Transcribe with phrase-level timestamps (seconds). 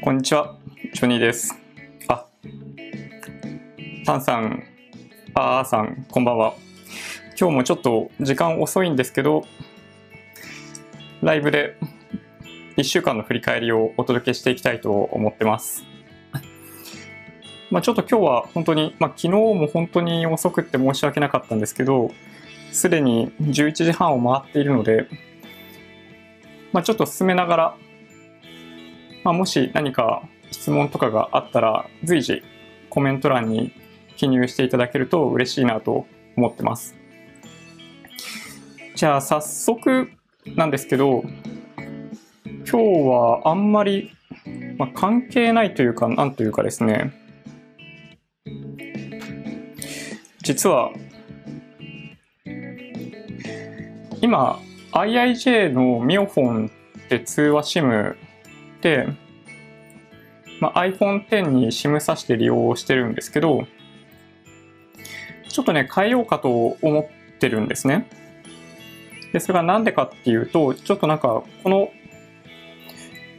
[0.00, 0.54] こんにちは、
[0.94, 1.58] ジョニーです。
[2.06, 2.24] あ、
[4.06, 4.62] タンさん、
[5.34, 6.54] あーさん、こんばんは。
[7.38, 9.44] 今日もちょっと時間遅いんですけど、
[11.20, 11.76] ライブで
[12.76, 15.84] 1週間の振り返りをお届けしていきたいと思ってます。
[17.70, 22.12] まあ、ちょっと今日は本当に、まあ、昨日も本当に遅くって申し訳なかったんですけど、
[22.70, 25.08] すでに11時半を回っているので、
[26.72, 27.76] まあ、ちょっと進めながら、
[29.28, 32.42] まあ、もし何か質問とかがあったら随時
[32.88, 33.74] コメント欄に
[34.16, 36.96] 記入していただけると嬉しいなと思ってます。
[38.94, 40.08] じゃあ早速
[40.56, 41.24] なんですけど、
[42.46, 44.12] 今日はあんまり、
[44.78, 47.12] まあ、関係ないというか、なんというかですね、
[50.40, 50.90] 実は
[54.22, 54.58] 今
[54.92, 56.70] IIJ のミオフォン
[57.04, 58.16] って通話 SIM、
[60.60, 63.66] まあ、iPhone X に SIM 挿して利用してるんですけど、
[65.48, 68.08] ちょっとね、変えようかと思ってるんですね。
[69.32, 71.90] で、それがなんでかっていうと、ちょっとなんか、この、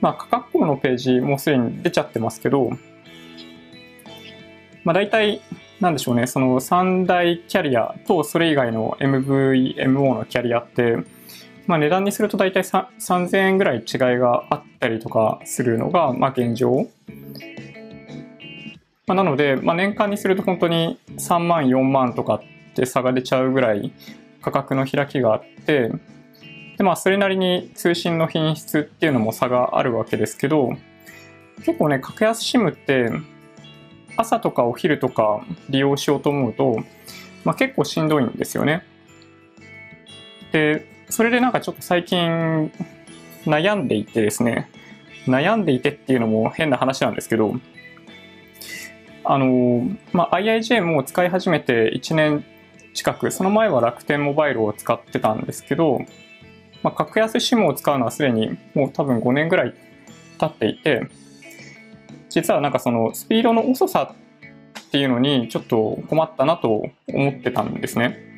[0.01, 2.69] まあ、価格項のページもうすでに出ちゃってますけど、
[4.83, 5.41] まあ、大体、
[5.79, 10.97] なんでしょうね、その3大キャリアとそれ以外の MVMO のキャリアって、
[11.69, 13.83] まあ、値段にすると大体3000円ぐらい違い
[14.17, 16.87] があったりとかするのが、まあ、現状。
[19.05, 23.93] まあ、なので、まあ、年間にすると本当に3万、4万とかって差が出ちゃうぐらい
[24.41, 25.91] 価格の開きがあって、
[26.79, 30.71] でまあ、それなりに通信の品質っていうのも差があるわけですけど、
[31.63, 33.11] 結構ね、格安 SIM って
[34.17, 36.79] 朝とかお昼とか利用しようと思うと、
[37.43, 38.83] まあ、結構しんどいんですよね。
[40.51, 42.71] で、それでなんかちょっと最近
[43.45, 44.69] 悩んでいてですね、
[45.25, 47.53] 悩んでいてっていうのも変な話なんですけど、
[49.23, 52.45] あの、まあ、IIJ も使い始めて1年
[52.93, 55.99] 近く、その前は楽天モバイルを使ってたんですけど、
[56.83, 59.73] まあ、格安 SIM を使うのはすでにもう多分5年ぐらい
[60.39, 61.07] 経っていて、
[62.29, 64.15] 実はなんかそのスピードの遅さ
[64.79, 68.28] っていうのにちょっと困ったなと思ってたんですね。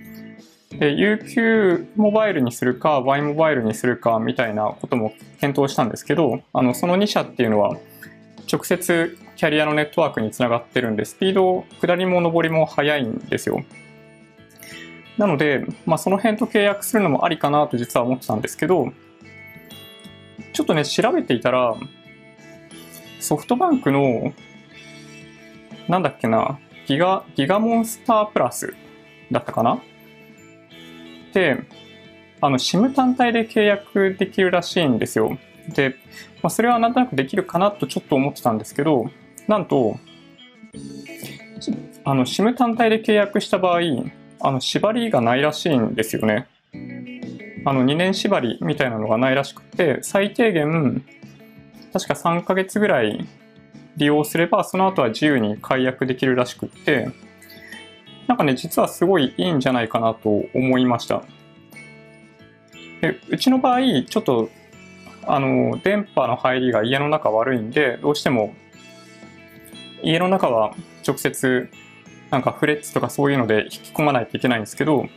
[0.72, 7.78] で、UQ モバイルにするか Y モバイルにするかみたいなことも検討したんですけど、あの、その2社っていうのは
[8.52, 13.64] 直接キャリアのネットワークにつながってるんで、スピード、下りも上りも速いんですよ。
[15.18, 18.92] なので、まあ、その辺と契約するのもありかなと実は思ってたんですけど、
[20.54, 21.76] ちょっとね、調べていたら、
[23.20, 24.34] ソフトバンクの、
[25.88, 28.74] なんだっけな、ギガ、ギガモンスタープラス
[29.32, 29.82] だったかな、
[32.42, 35.38] あの、SIM 単体で契約できるらしいんですよ。
[35.70, 35.96] で、
[36.42, 39.10] まあ、それはなんとなくできるかなとちょっと思ってたんですけど、
[39.48, 40.00] なんと、
[42.04, 43.82] あの、SIM 単体で契約した場合、
[44.40, 46.48] あの、縛りがないらしいんですよね。
[47.64, 51.04] あの、2年縛りみたいなのがないらしくて、最低限、
[51.94, 53.28] 確か3ヶ月ぐらい
[53.98, 57.10] 利用すれば、その後は自由に解約できるらしくって、
[58.28, 61.24] なんかね、実はすごいいいんじゃないかなと思いました。
[63.02, 64.50] でうちの場合、ちょっと、
[65.26, 68.54] あの、電波の入りが家の中悪いんで、どうしても、
[70.04, 70.74] 家の中は
[71.06, 71.70] 直接、
[72.30, 75.08] なんかフレッツとかそういうので引き込まないといけないんですけど、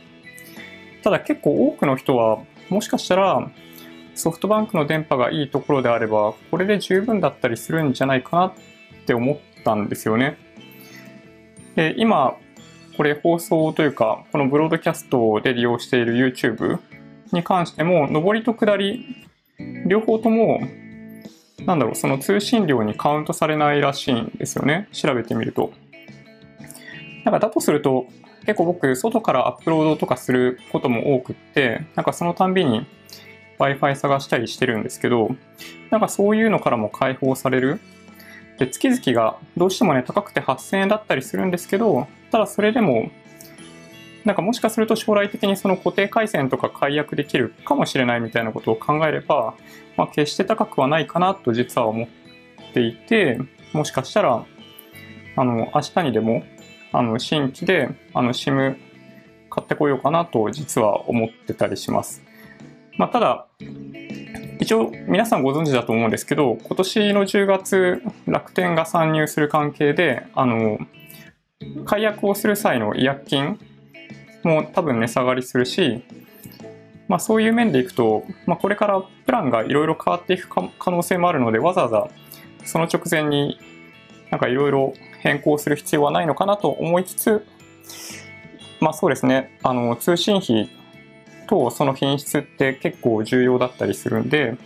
[1.03, 2.39] ただ結構多くの人は、
[2.69, 3.49] もしかしたら、
[4.15, 8.53] ソフトバンクの電波がいいところであれば、これで十分だったりするんじゃないかなっ
[9.05, 10.37] て思ったんですよね。
[11.75, 12.35] で、今、
[12.95, 16.79] これ放送というか、このブロードキャストで利用している YouTube
[17.31, 19.25] に関しても、上りと下り、
[19.87, 20.61] 両方とも、
[21.65, 24.87] なんだろう、その通信量にカウントされないらしいんですよね。
[24.91, 25.71] 調べてみると。
[27.23, 28.07] なんかだとすると、
[28.45, 32.85] 結構僕、外からアップロードとかすることも多くって、なんかそのたんびに
[33.57, 35.35] Wi-Fi 探したりしてるんですけど、
[35.89, 37.79] なんかそういうのからも解放される。
[38.57, 43.11] で、月々がどうしてもね、高くて8000円だったりするんですけど、ただそれでも、
[44.23, 49.53] なんかもしかすると将来的にその固定回線とか解約できるかもしれないみたいなことを考えれば、
[49.97, 53.39] まあ決して高くはないかなと実は思っていて、
[53.73, 54.45] もしかしたら、
[55.35, 56.43] あの、明日にでも、
[56.91, 58.77] あの、新規で、あの、SIM
[59.49, 62.23] 買ってこようかなと実は思ってたりします。
[62.97, 63.47] まあ、ただ、
[64.65, 70.79] 一応皆さんご存知だと思うんですけど、今年の10月、楽天が参入する関係で、あの、
[71.85, 73.59] 解約をする際の違約金
[74.43, 76.03] も多分値下がりするし、
[77.07, 82.09] まあそういう面でいくと、まあこれからプランがいろいろ変わっていく可能性もあるので、わざわざ
[82.65, 83.59] その直前に
[84.31, 87.45] なんかいろいろ変更する必要はないのかなと思いつつ、
[88.79, 90.71] まあそうですね、あの、通信費
[91.45, 94.57] とその品質って結構重要だったりするんで、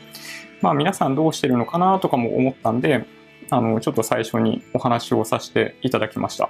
[0.62, 3.06] まあ皆さんどうしてるのかなとかも思ったんで、
[3.50, 6.50] あの、ちょっと最初にお話をさせていただきました。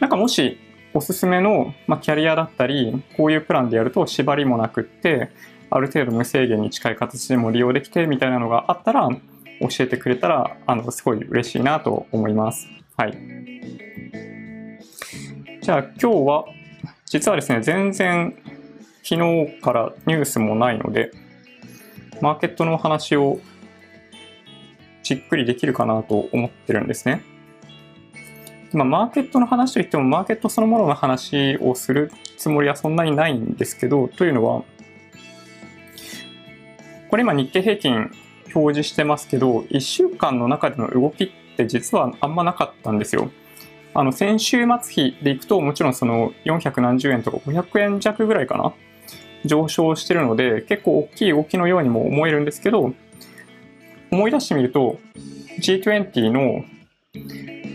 [0.00, 0.58] なんかもし
[0.96, 5.30] おすすめの、まあ、キャリアだったり、こういうプランでやると縛りもなくって、
[5.68, 9.08] ある程度無制限に近い形でも利用できてみたいなのがあったら、
[9.60, 12.68] 教えてくれたら、あの、すごい嬉しいなと思います。
[12.96, 13.18] はい。
[15.60, 16.44] じゃあ今日は、
[17.04, 18.36] 実はですね、全然
[19.08, 21.12] 昨日からニュースもないので、
[22.20, 23.38] マーケットの話を
[25.04, 27.22] じっくりできるかなと思ってるんですね。
[28.72, 34.64] まあ、マーケットの話といっても、マーケットそのものの話をするつもりはそんなにないんですけど、というのは、
[37.08, 38.10] これ今日経平均
[38.52, 43.30] 表示してますけど、1週間の中での動きって実はあんまなかったんですよ。
[43.94, 48.74] あの、先週末比でいくと、もちろんその400何十円とか500円弱ぐらいかな
[49.46, 52.92] 上昇してるので、結構大きい動きのようにも思えるんですけど、
[54.10, 54.98] 思い出してみると、
[55.60, 56.64] G20 の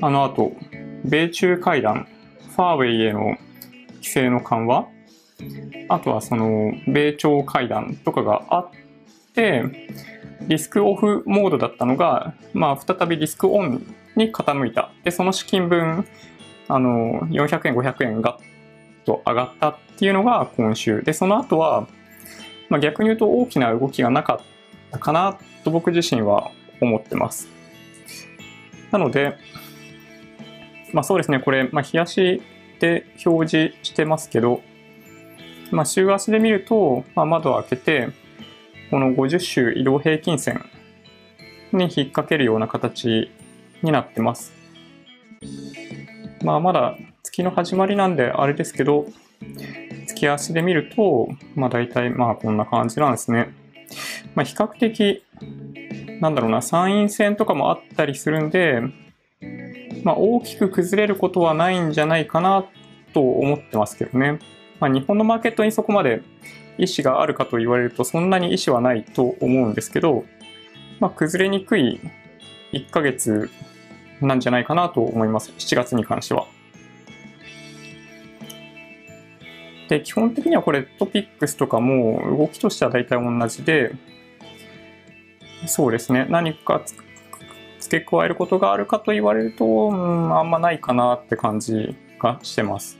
[0.02, 0.54] あの後、
[1.06, 2.08] 米中会談、
[2.56, 3.38] ファーウェイへの
[3.96, 4.88] 規制の緩和、
[5.90, 8.70] あとはその米朝会談とかがあっ
[9.34, 9.64] て、
[10.48, 13.86] リスクオフモードだったのが、まあ、再びリスクオン
[14.16, 14.92] に傾いた。
[15.04, 16.08] で、その資金分、
[16.68, 18.51] あの、400円、500円ガッ
[19.06, 21.04] と上がったっていうのが今週。
[21.04, 21.88] で、その後は、
[22.70, 24.46] まあ、逆に言うと大きな動きがなかっ
[24.92, 27.48] たかなと僕自身は思ってます。
[28.92, 29.38] なので、
[30.94, 32.42] まあそうですね、これ、まあ、冷やし
[32.80, 34.62] で表示してますけど、
[35.72, 38.10] まあ、週足で見ると、まあ、窓を開けて、
[38.90, 40.66] この50週移動平均線
[41.72, 43.32] に引っ掛けるような形
[43.82, 44.52] になってます。
[46.44, 46.98] まあ、まだ
[47.32, 49.06] 月の始まりなんであれですけど、
[50.06, 53.54] 月足で見ると、まあ大体まあこんな感じなんですね。
[54.36, 55.24] まあ比較的、
[56.20, 58.82] なんだろうな、参院選とかもあったりするんで、
[60.04, 62.66] まあ、大きく崩れることはないんじゃないかな
[63.14, 64.40] と思ってますけどね。
[64.82, 66.24] まあ、日本のマーケットにそこまで
[66.78, 70.26] 意思があるかと言われるとそんなに意思はないと思うんですけど、
[71.00, 72.02] まあ、崩れにくい
[72.74, 73.50] 1ヶ月
[74.22, 75.52] なんじゃないかなと思います。
[75.58, 76.46] 7月に関しては。
[79.92, 83.94] で、基本的にはこれトピックスとかも動きとしては大体同じで、
[85.66, 86.26] そうですね。
[86.30, 86.82] 何か
[87.82, 92.98] 付け加えることがあるかと言われると、うん、あんまないかなって感じがしてます。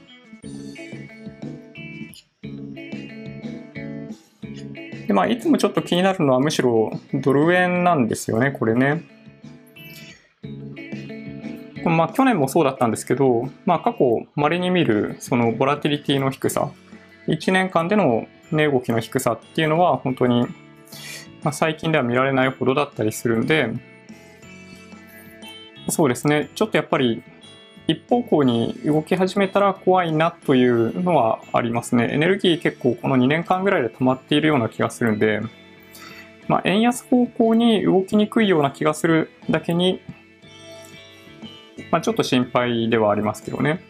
[5.08, 9.04] でまあ、いつもちょっと気になるのはむしろドル円なんですよね、これね。
[11.90, 16.72] まあ、去年もそうだったんですけど、まあ、過去稀に見るそのボラティリティの低さ、
[17.28, 20.42] 1年間での値動きの低さっていうのは本当に、
[21.44, 23.70] まあ、最近では見られないほどだったりするんで、
[25.90, 26.50] そうですね。
[26.56, 27.24] ちょっとやっぱり
[27.88, 32.10] 一方向に動き始めたら怖いなというのはありますね。
[32.12, 35.42] エネルギー結構この2年間ぐらいで溜まっているような気がするんで、
[36.48, 40.02] まあ、円安方向に動きにくいような気がするだけに、
[41.92, 43.84] まあ、ちょっと心配ではありますけどね。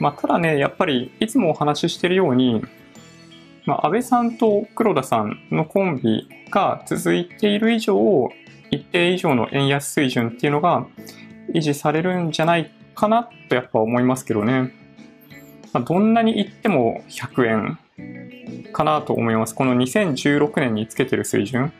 [0.00, 2.62] まあ、ただね、やっぱりいつもお話ししているように、
[3.66, 8.28] まあ、安倍さんと黒田さんのコンビが続いている以上、
[8.70, 10.86] 一定以上の円安水準っていうのが
[11.52, 14.72] 維持されるんじゃないかなとやっぱ思いますけどね。
[15.72, 19.54] まあ、どんなに言っても100円かなと思います。
[19.54, 21.72] この2016年につけてる水準。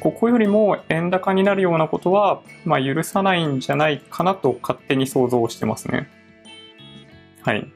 [0.00, 6.08] ここよりも円高になるようなことは、まあ、許さないんじゃないかなと勝手に想像してますね。
[7.42, 7.72] はい。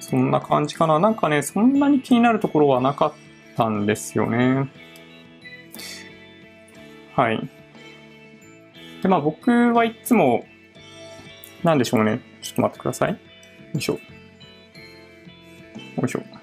[0.00, 0.98] そんな感じかな。
[0.98, 3.12] なんかね、そんなに気になるところはなかっ
[3.56, 4.70] たんですよね。
[7.16, 7.48] はい。
[9.02, 10.44] で、まあ僕はいつも、
[11.62, 12.20] なんでしょうね。
[12.42, 13.12] ちょっと待ってください。
[13.12, 13.18] よ
[13.74, 13.94] いしょ。
[13.94, 14.00] よ
[16.04, 16.41] いしょ。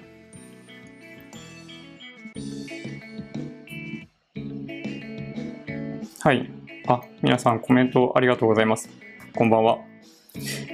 [6.22, 6.50] はい。
[6.86, 8.90] あ、皆さんコメントありがとうございます。
[9.34, 9.78] こんばんは。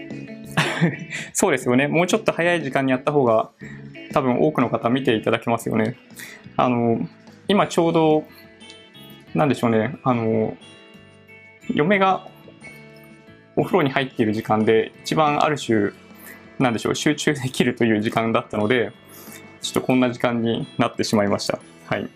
[1.32, 1.86] そうですよね。
[1.86, 3.50] もうちょっと早い時間にやった方が
[4.12, 5.94] 多分多くの方見ていただけますよね。
[6.56, 6.98] あの、
[7.46, 8.24] 今ちょうど、
[9.34, 9.94] なんでしょうね。
[10.02, 10.56] あの、
[11.72, 12.26] 嫁が
[13.54, 15.92] お風呂に入っている時間で一番ある種
[16.58, 18.92] なんでしょう集中できるという時間だったので
[19.62, 22.08] ちょっとこんな時間になってしまいましたはい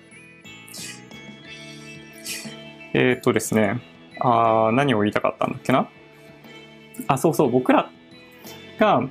[2.93, 3.81] えっ、とですね、
[4.21, 5.89] あ何を言いたかったんだっけな？
[7.07, 7.91] あ、そうそう、僕ら
[8.79, 9.03] が、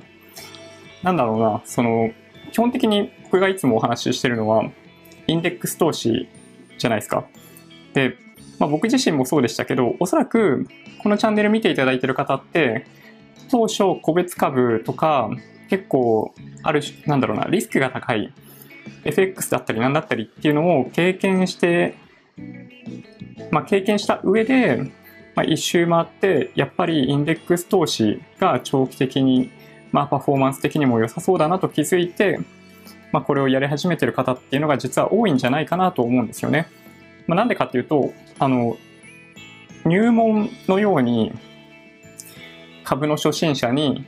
[1.02, 2.10] なんだろうな、その、
[2.52, 4.64] 基本的に僕がいつもお話ししてるのは、
[5.26, 6.28] インデックス投資
[6.78, 7.24] じゃないですか。
[7.94, 8.16] で、
[8.58, 10.68] まあ、僕自身もそうでしたけど、おそらく
[11.02, 12.86] このチャンネル見ていただいてる方って、
[13.50, 15.30] 当初個別株とか
[15.68, 18.32] 結構ある、なんだろうな、リスクが高い
[19.04, 21.94] FX だったり何だったりっていうのを経験して、
[23.50, 24.90] まあ、経験した上で、
[25.34, 29.50] まあ、一周回って、やっぱりインデックス投資が長期的に、
[29.92, 32.40] まあ、パフォーマンス的にも良さそうだなと気づいて、
[33.12, 36.68] まあ、これをやり始めてる方っていうのが実は多いんじゃないかなと思うんですよね。
[37.26, 38.76] まあ、なんでかっていうと、あの、
[39.84, 41.32] 入門のように
[42.84, 44.04] 株の初心者に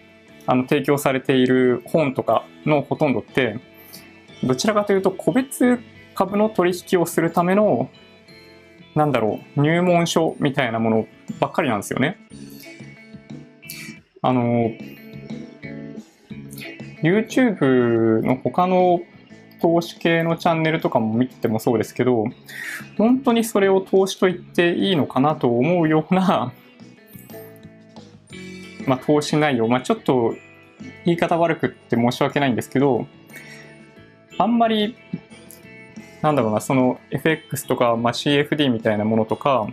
[0.47, 3.59] あの提供されている本とかのほとんどって、
[4.43, 5.79] どちらかというと個別
[6.15, 7.91] 株の取引をするための
[8.95, 11.07] なんだろう、入門書みたいなもの
[11.41, 12.19] ばっかりなんですよね。
[14.21, 14.71] あの、
[17.03, 19.01] YouTube の他の
[19.61, 22.25] 投資系のチャンネルとかも見ててもそうですけど、
[22.99, 26.53] 本当にそれを投資と言っていいのかなと思うような、
[28.87, 30.35] まあ、投資内容、まあ、ちょっと
[31.05, 33.07] 言い方悪くって申し訳ないんですけど、
[34.39, 34.97] あんまり
[36.23, 39.67] なんだろうな、その FX とか、まあ、CFD みたいなものとか、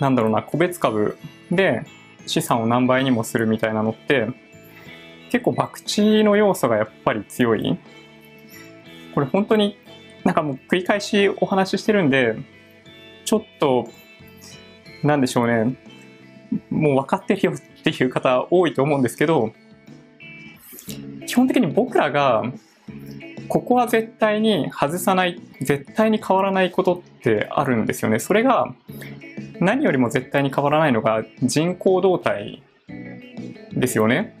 [0.00, 1.18] なんだろうな、個別株
[1.50, 1.82] で
[2.26, 4.28] 資産を何倍にもするみたいなのって、
[5.30, 7.76] 結構博打の要素がやっぱり強い。
[9.14, 9.76] これ本当に
[10.24, 12.36] なんかもう繰り返しお話ししてるんで、
[13.24, 13.88] ちょっと、
[15.02, 15.76] なんでしょうね、
[16.70, 19.52] もう分かってるよっていう方多いと思うんですけど、
[21.26, 22.44] 基本的に僕らが
[23.48, 28.18] ここは絶対に外さない、絶対に変わらないことってあるんですよね。
[28.18, 28.74] それが、
[29.60, 32.62] 何よりも絶対に変わらないのが人口動態
[33.72, 34.36] ですよね。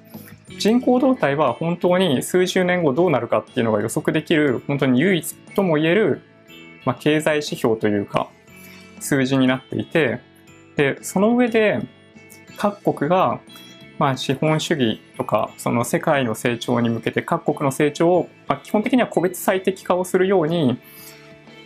[0.58, 6.22] 人口動態は本当に数十年後どうなるかっていうのが予測できる、本当に唯一とも言える、
[6.84, 8.28] まあ、経済指標というか、
[9.00, 10.20] 数字になっていて、
[10.76, 11.80] で、その上で
[12.56, 13.40] 各国が
[13.98, 20.78] まあ、資本主義とかその世界の成長に向けて各国の成長を、まあ、基本的には個別最適化をするように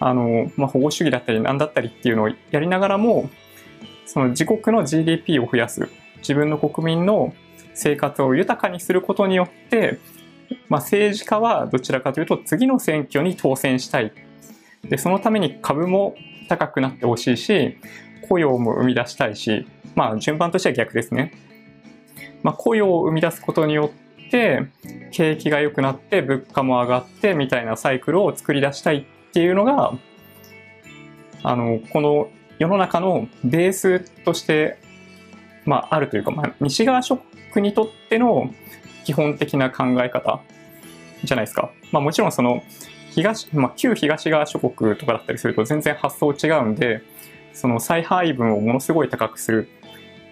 [0.00, 3.28] あの、まあ、保護主義だったり何だったりっていうのをやりながらも
[4.06, 7.34] その自国の GDP を増やす自分の国民の
[7.74, 9.98] 生活を豊かにすることによって、
[10.68, 14.12] まあ、政治家はどちらかというと次の選挙に当選したい。
[14.84, 16.16] でそのために株も
[16.48, 17.78] 高くなってほしいし
[18.28, 21.51] 雇用も生み出したいしまあ順番としては逆ですね。
[22.42, 23.92] まあ、雇用を生み出すことによ
[24.26, 24.66] って
[25.12, 29.94] 景気が良くなって物価も上がってみたいなサイクルを作り出したいっていうのが
[31.42, 34.78] あのこの世の中のベースとして、
[35.64, 37.18] まあ、あるというか、まあ、西側諸
[37.52, 38.52] 国にとっての
[39.04, 40.40] 基本的な考え方
[41.24, 41.70] じゃないですか。
[41.90, 42.62] まあ、もちろんその
[43.10, 47.02] 東、まあ、旧東側諸国とかだったりすると全然発想違うんで
[47.52, 49.68] その再配分をものすごい高くする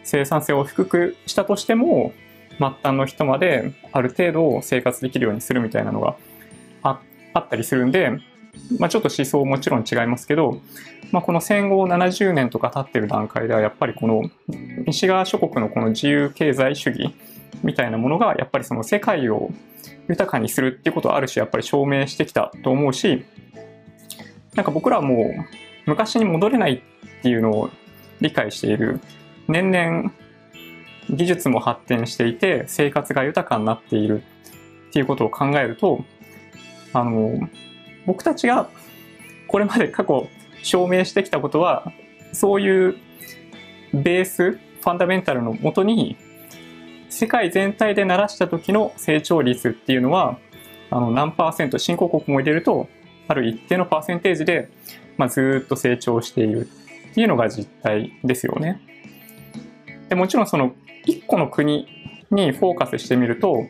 [0.04, 2.12] 生産性を低くしたとしても
[2.58, 6.16] 末端の人まである程度生活できるようにするみたいなのが
[7.32, 8.10] あったりするんで、
[8.78, 10.60] まあ、ちょっと思想もちろん違いますけど、
[11.12, 14.22] まあ、この戦後70年とか経ってる段階ではやっぱりこの
[14.86, 17.14] 西側諸国のこの自由経済主義
[17.62, 19.50] みたいなものがやっぱりその世界を
[20.08, 23.24] 豊かにするっていうことをある種やっぱり証明してきたと思うし
[24.54, 25.44] なんか僕らはもう
[25.86, 26.82] 昔に戻れない
[27.18, 27.70] っていうのを
[28.20, 29.00] 理解している
[29.50, 30.12] 年々
[31.10, 34.22] 技術も発展していて生活が豊かになっている
[34.88, 36.04] っていうことを考えると
[36.92, 37.48] あの
[38.06, 38.68] 僕たちが
[39.48, 40.28] これまで過去
[40.62, 41.92] 証明してきたことは
[42.32, 42.96] そういう
[43.92, 46.16] ベースファンダメンタルのもとに
[47.08, 50.38] 世界全体で鳴らした時の成長率っていうのは
[50.90, 52.88] あの何パーセント新興国も入れると
[53.26, 54.68] ある一定のパーセンテージで、
[55.16, 56.68] まあ、ずっと成長している
[57.10, 58.80] っていうのが実態ですよね。
[60.10, 60.74] でもちろんその
[61.06, 61.86] 1個の国
[62.30, 63.64] にフォーカスしてみると、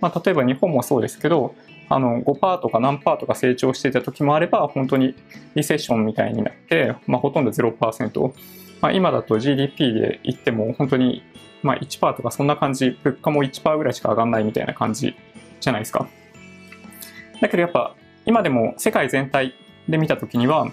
[0.00, 1.54] まあ、例えば日本もそうですけど
[1.88, 5.16] あの5%とか何パーとか成長していた時もあれば本当に
[5.56, 8.32] リセッションみたいになって、まあ、ほとんど0%、
[8.80, 11.24] まあ、今だと GDP で言っても本当に
[11.62, 15.16] まあ1%とかそんな感じ物価も1%ぐらいしか上がんないみたいな感じ
[15.60, 16.08] じゃないですか。
[17.40, 19.54] だけどやっぱ今でも世界全体
[19.88, 20.70] で見た時には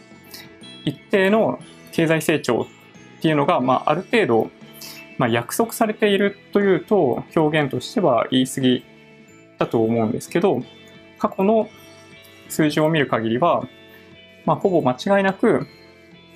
[0.85, 1.59] 一定の
[1.91, 2.67] 経済成長
[3.17, 4.51] っていうのが、まあ、ある程度
[5.17, 8.85] まあ、約束されているというと表現としては言い過ぎ
[9.57, 10.61] だと思うんですけど
[11.17, 11.69] 過去の
[12.49, 13.67] 数字を見る限りは、
[14.45, 15.67] まあ、ほぼ間違いなく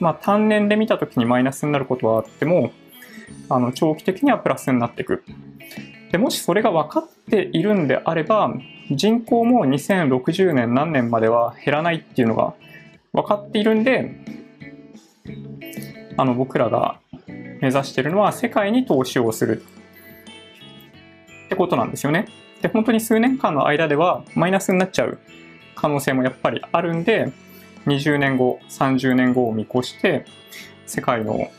[0.02, 2.72] まあ、単年で見た時にマイナスになることはあっても、
[3.50, 5.24] あの、長期的にはプラスになっていく。
[6.12, 8.52] で、もしそれが分かっているんであれば、
[8.90, 12.56] 人口も2060年何年までは減らないっていうのが
[13.14, 14.12] 分かっているんで、
[16.18, 19.64] あの、僕らが目指してるのは世界に投資をする
[21.46, 22.28] ってことなんですよね。
[22.62, 25.20] で、本当に数年間の間ではマイナスになっちゃう
[25.76, 27.32] 可能性もやっぱりあるんで、
[27.88, 30.26] 20年後、30年後を見越して、
[30.86, 31.52] 世界の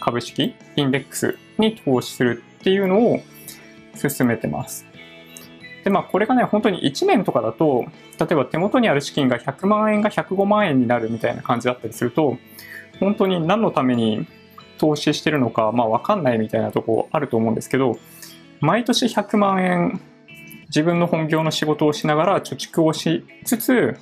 [0.00, 3.20] 株式、インデックスに投資するっていうのを
[3.94, 4.86] 進めてます。
[5.84, 7.86] で、まあこれがね、本当に1年とかだと、
[8.20, 12.36] 例えば手元にある資金が100万円が105万円になるみたいな感じだったりすると、
[13.00, 14.26] 本当に何のために
[14.78, 17.98] 投資してるのか、まあわかんないみたいなとこあると思うんですけど、
[18.60, 20.00] 毎年100万円
[20.68, 23.96] 自分の本業の仕事をしながら貯蓄をしつつ、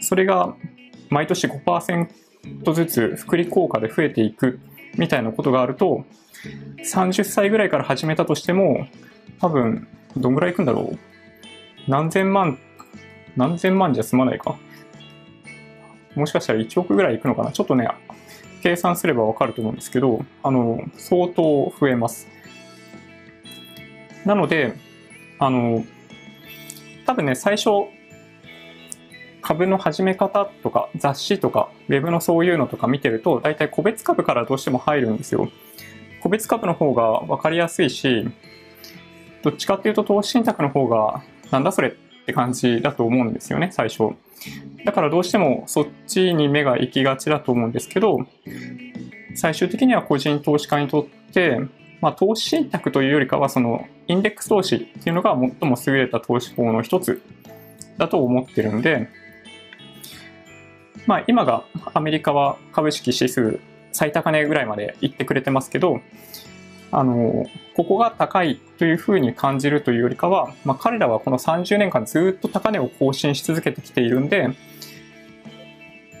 [0.00, 0.54] それが
[1.10, 2.08] 毎年5%
[2.72, 4.60] ずつ複利効果で増えていく
[4.96, 6.04] みたいなことがあると、
[6.84, 8.86] 30歳ぐらいから始めたとしても、
[9.40, 10.98] 多分、どんぐらいいくんだろう？
[11.88, 12.58] 何千万、
[13.36, 14.56] 何千万じゃ済まないか？
[16.14, 17.52] もしかしたら1億ぐらいいくのかな？
[17.52, 17.88] ちょっとね、
[18.66, 22.26] 計算すればわかると思うんですけど、あの、相当増えます。
[24.24, 24.74] なので、
[25.38, 25.84] あの、
[27.06, 27.70] 多分ね、最初、
[29.40, 35.48] 株の始め方とか雑誌とかウェブのそういうのとか見てると大体個別株からどうしても入るんですよ。
[36.20, 38.28] 個別株の方が分かりやすいし
[39.44, 41.92] どっちかっていうと投資信託の方がなんだそれっ
[42.26, 44.16] て感じだと思うんですよね最初。
[44.86, 48.18] だからどうしてもそっちに目が行きがちだと思うんですけど
[49.34, 51.60] 最終的には個人投資家にとって
[52.00, 57.22] まあ、投資信託というよりかはそのインデックス投資っていうのが最も優れた投資法の一つ
[57.96, 59.08] だと思ってるんで、
[61.06, 61.64] まあ、今が
[61.94, 63.60] アメリカは株式指数
[63.92, 66.00] 最高値ぐらいまで行ってくれてますけど、
[66.92, 74.50] あの、ここが高いというふうに感じるというよりかは、まあ、彼らはこの30年間ずっと高値を更新し続けてきているんで、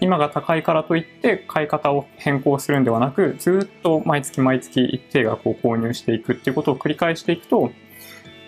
[0.00, 7.70] 今が高いからといって買い方を変更するんではなく、ずっと毎月毎月一定額を購入していくっていうことを繰り返していくと、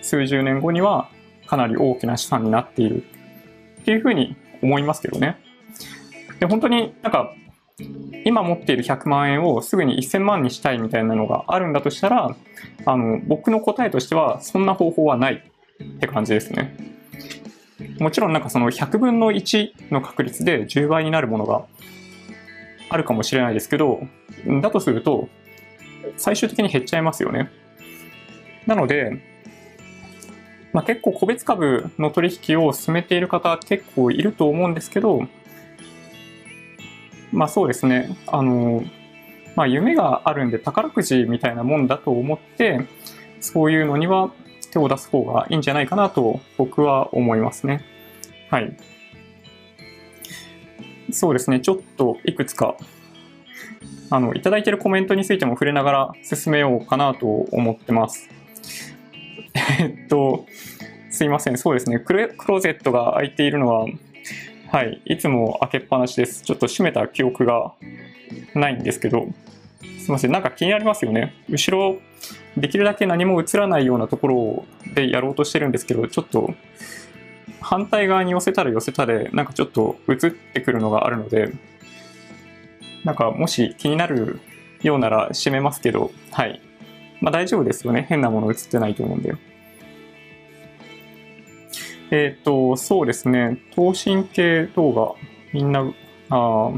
[0.02, 1.08] 数十年後には
[1.46, 3.04] かなり大きな資産になっている
[3.80, 5.38] っていうふうに思いますけどね。
[6.40, 7.32] で、本当になんか、
[8.24, 12.36] 今持っている100万円をすぐに1000万にしたいみたいなのがあるんだとしたら、
[12.84, 15.42] あの、僕の答えとしては、そんな方法はない
[15.82, 16.97] って感じですね。
[17.98, 21.64] もちろんなんかその100分の1の確率で10倍になるものが
[22.90, 24.00] あるかもしれないですけど、
[24.62, 25.28] だとすると、
[26.16, 27.50] 最終的に減っちゃいますよね。
[28.66, 29.22] なので、
[30.72, 35.26] まあ、結構個別株の取引を進めている方結構いると思うんですけど、
[37.32, 38.16] まあそうですね。
[38.26, 38.84] あの、
[39.54, 42.86] まあ夢があるんで宝くじみたいなもんだと思って、
[43.40, 44.30] そういうのには
[44.70, 47.84] 手を出す方がいいんじゃないかなと僕は思いますね。
[48.50, 48.76] はい。
[51.10, 51.60] そうですね。
[51.60, 52.76] ちょっといくつか、
[54.10, 58.28] あの、いただいているコメントについても触れながら進めようかなと思ってます。
[59.80, 60.46] えっと、
[61.10, 61.58] すいません。
[61.58, 61.98] そうですね。
[61.98, 63.86] クローゼットが開いているのは、
[64.70, 65.00] はい。
[65.06, 66.42] いつも開けっぱなしです。
[66.42, 67.72] ちょっと閉めた記憶が
[68.54, 69.28] ないんですけど、
[70.08, 70.32] すいません。
[70.32, 71.34] なんか気になりますよね。
[71.50, 71.98] 後ろ、
[72.56, 76.54] できるだけ何も映らないようなところでやろうとしてるんですけど、ちょっと、
[77.60, 81.52] 反対側に寄せたら寄せたで、なんかちょっと映ってくるのがあるので、
[83.04, 84.40] なんかもし気になる
[84.80, 86.62] ようなら閉めますけど、はい。
[87.20, 88.06] まあ大丈夫ですよね。
[88.08, 89.34] 変なもの映ってないと思うんで。
[92.12, 93.58] えっ、と、そうですね。
[93.74, 95.14] 等身系動画、
[95.52, 95.92] みんな、
[96.30, 96.72] あ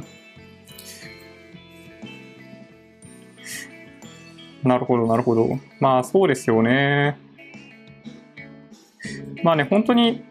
[4.62, 5.58] なるほど、なるほど。
[5.80, 7.18] まあ、そうですよね。
[9.42, 10.22] まあね、本当に、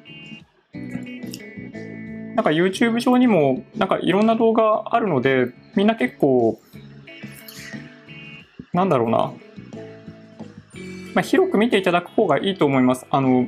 [2.36, 6.60] なんか YouTube 上にも、なんかいろんな動画あるので、みんな結構、
[8.72, 9.34] なんだろうな。
[11.16, 13.06] まあ、広く見ていただく方がいいと思います。
[13.10, 13.48] あの、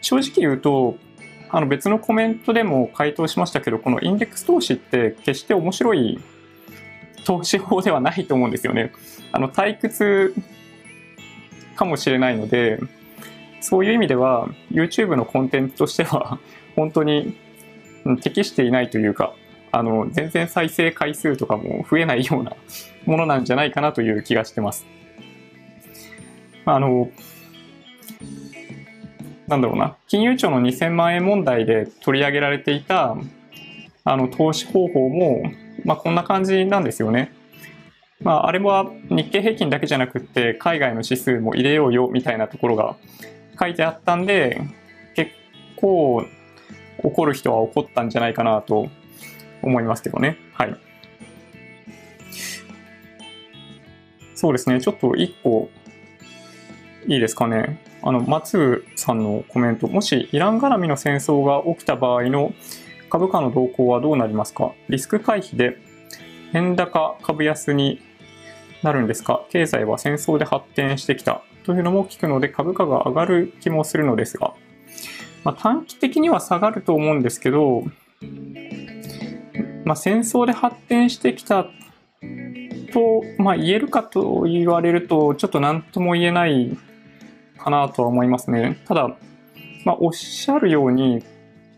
[0.00, 0.96] 正直言うと、
[1.50, 6.20] あの別のコメントでも回答しましたけど、このインデックス投資って決して面白い
[7.24, 8.92] 投資法ではないと思うんですよね。
[9.32, 10.34] あの退屈
[11.76, 12.78] かもしれないので、
[13.60, 16.38] そういう意味では YouTube のコンテンツとしては
[16.76, 17.36] 本当に
[18.22, 19.34] 適していないというか、
[19.72, 22.52] あの全然再生回数とかも増えないような
[23.06, 24.86] ものなんじゃないかなという気がしてます。
[26.66, 27.10] あの
[29.46, 33.16] なんだろうな、金融庁の2000万円問題で取り上げられていた、
[34.04, 35.42] あの、投資方法も、
[35.84, 37.32] まあ、こんな感じなんですよね。
[38.20, 42.96] まあ、あれは日経平均だけじゃなくて海外の指数も入れようよみたいなところが
[43.60, 44.62] 書いてあったんで
[45.14, 45.32] 結
[45.76, 46.24] 構
[47.02, 48.88] 怒る人は怒ったんじゃないかなと
[49.62, 50.38] 思いますけどね。
[50.54, 50.76] はい。
[54.34, 54.80] そうですね。
[54.80, 55.68] ちょっと一個
[57.06, 57.80] いいですかね。
[58.02, 59.88] あの、松さんのコメント。
[59.88, 62.52] もしイラン絡みの戦争が起きた場合の
[63.14, 64.72] 株価の動向はどうなりますか？
[64.88, 65.78] リスク回避で
[66.52, 68.00] 円高株安に
[68.82, 69.44] なるんですか？
[69.50, 71.40] 経済は戦争で発展してきた。
[71.62, 74.54] というのも聞くので株価が上がる気もするのですが、
[75.44, 77.84] まあ、短期的には下がると思うんですけど、
[79.84, 81.66] まあ、戦争で発展してきた
[82.92, 86.76] と、まあ、言えるかと言われるとちょっと何とも言えない
[87.58, 88.82] かなとは思いますね。
[88.86, 89.16] ただ、
[89.84, 91.22] まあ、おっしゃるように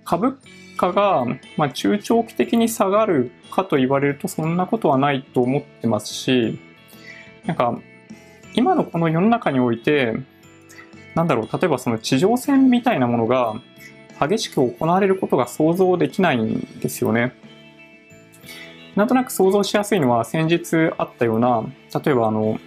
[0.06, 0.38] 株
[0.76, 1.24] 価が、
[1.56, 6.58] まあ、中長期的に下がるかと言われるとそんなことはないと思ってますし、
[7.44, 7.78] なんか、
[8.54, 10.14] 今のこの世の中において、
[11.14, 13.54] なんだろう、例えばその地上戦みたいなものが
[14.20, 17.34] 激しく行われることが想像できないんですよね。
[18.94, 22.58] なんとなく想像しやすいのは先日あったような、例えばあの、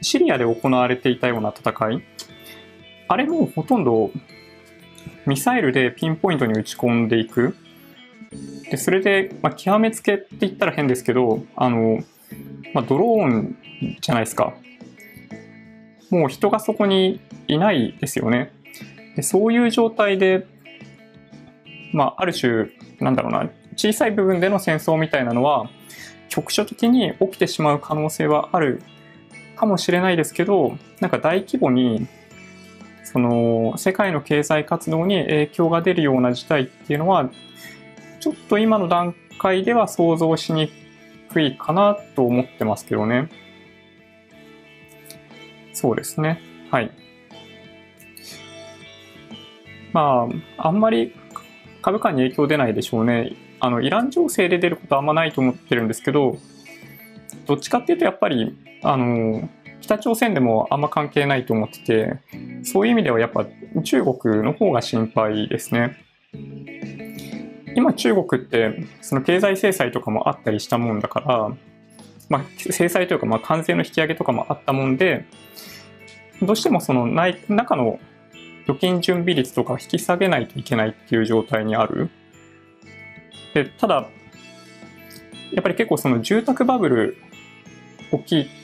[0.00, 2.02] シリアで行われていたような戦い。
[3.08, 4.10] あれもほとんど
[5.26, 7.56] ミサイルでピンポイントに撃ち込んでいく。
[8.70, 12.02] で、それで、まあ、極めつけって言ったら変ですけど、あの、
[12.74, 13.56] まあ、ドローン
[14.00, 14.54] じゃないですか。
[16.10, 18.52] もう人がそこにいないですよね。
[19.16, 20.46] でそういう状態で、
[21.92, 22.68] まあ、ある種、
[23.00, 25.70] なんだろうな、小さい部分での戦争みたいなのは、
[26.28, 28.82] 局所的に起きてしまう可能性はある
[29.56, 32.06] かもしれないですけど、なんか大規模に
[33.12, 37.30] その世界の経済活動に影響が出るような事態っていうのは
[38.20, 40.70] ちょっと今の段階では想像しに
[41.30, 43.28] くいかなと思ってますけどね。
[45.72, 46.40] そうですね。
[46.70, 46.90] はい。
[49.92, 51.14] まあ、あんまり
[51.82, 53.32] 株価に影響出ないでしょうね。
[53.60, 56.38] あの、イラン情勢で出ることはあんまないと思ってるんですけど、
[57.46, 59.48] どっちかっていうとやっぱり、あの、
[59.82, 62.20] 北朝鮮でもあんま関係ないと思ってて、
[62.62, 63.44] そういう意味ではやっぱ
[63.82, 65.98] 中国の方が心配ですね。
[67.74, 71.56] 今中国ってその経済制裁とかもあったりしたもんだから、
[72.28, 75.26] まあ、制裁というかまあ関税の引き上げとかもあったもんで、
[76.40, 77.98] どうしてもその内中の
[78.64, 82.08] 預金準備率とか引き下げないといけないっていう状態にある。
[83.54, 84.06] でただ、
[85.52, 87.16] やっぱり結構その住宅バブル
[88.12, 88.61] 起きい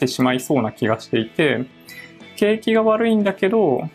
[0.00, 1.66] てしまいそうな気がしていて、
[2.36, 3.88] 景気が悪いんだけど、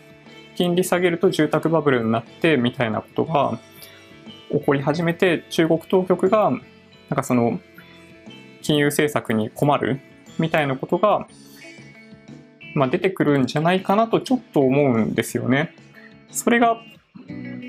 [0.56, 3.58] 金利下げると住宅バブルになってみたいなことが
[4.50, 6.60] 起こり始めて、中国当局が、なん
[7.14, 7.60] かその、
[8.62, 10.00] 金融政策に困る
[10.38, 11.26] みたいなことが、
[12.74, 15.74] まあ、出てくるんじゃないかなとちょっと思うんですよね。
[16.30, 16.76] それが、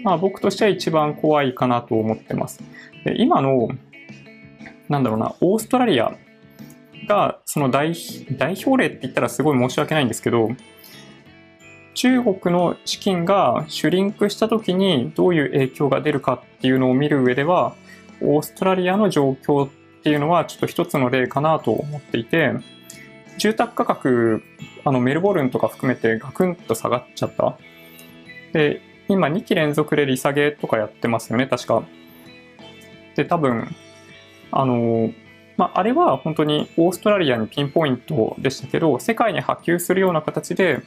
[0.03, 2.61] まあ、僕としては一番怖いかなと思ってます。
[3.05, 3.69] で今の、
[4.89, 6.17] なんだろうな、オーストラリア
[7.07, 7.93] がその代
[8.29, 10.49] 表例って言ったらすごい申し訳ないんですけど、
[11.93, 17.75] 中国の資金がシュリンクした時にどういう影響が出るかっていうのを見る上では、
[18.21, 19.69] オーストラリアの状況っ
[20.03, 22.51] ていうのはちょっと一つの例かなと思っていて、
[23.37, 24.43] 住宅価格、
[24.85, 27.57] あのメルボルンとか含めてガクンと下がっちゃった。
[28.53, 31.83] で、今2期連続で利下げとかやってますよね、確か。
[33.15, 33.75] で、多分、
[34.51, 35.11] あの、
[35.57, 40.83] まあ、あれは本当にオーストラリアにピンポイントでしたけど、世界に波及するような形で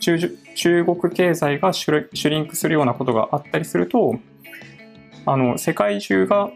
[0.00, 4.18] 中、国経済がシュリンクするようなことがあったりすると、
[5.26, 6.50] あの、世界中が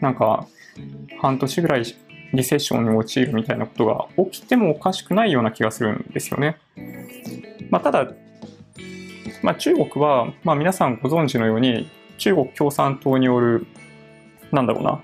[0.00, 0.46] なんか
[1.20, 1.84] 半年ぐらい
[2.32, 6.56] リセッションに陥るみたいなことが起きてもおかしくないような気がするんですよね。
[7.68, 8.12] まあ、ただ、
[9.42, 13.66] まあ、中国は、まあ、皆さんご存知のように中国共産党による
[14.52, 15.02] なんだろうな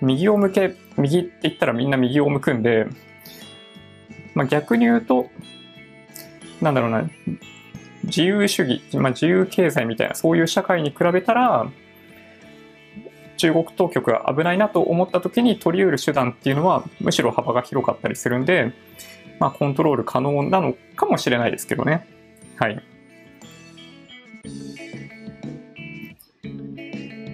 [0.00, 2.86] 右を向け、右って言ったらみんな右を向くんで、
[4.34, 5.30] まあ、逆に言うと、
[6.60, 7.08] なんだろうな、
[8.04, 11.70] 自由主義、まあ、自由経済みたいな、そういう社会に比べたら、
[13.36, 18.72] 中国当局が危ないなと思った時に取り得る手段っていうのは、むしろ幅が広かったりするんで、
[19.38, 22.06] まあ、コントロール可能なのかもしれないですけどね。
[22.56, 22.82] はい。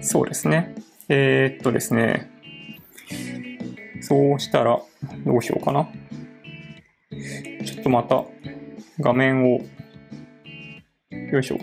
[0.01, 0.75] そうですね。
[1.09, 2.34] えー、っとですね。
[4.01, 4.79] そうしたら、
[5.25, 5.89] どうしようかな。
[7.65, 8.23] ちょっとまた
[8.99, 9.61] 画面を、
[11.31, 11.57] よいしょ。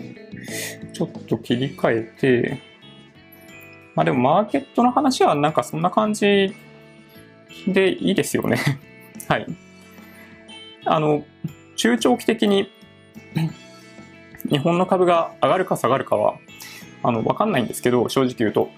[0.93, 2.59] ちょっと切り替えて、
[3.95, 6.53] まあでもマーケットの話はなんかそんな感じ
[7.67, 8.57] でいいですよね。
[9.29, 9.47] はい。
[10.85, 11.23] あの、
[11.75, 12.69] 中長期的に
[14.49, 16.35] 日本の株が上がるか下がるかは、
[17.03, 18.69] あの、わかんないんですけど、正直言うと。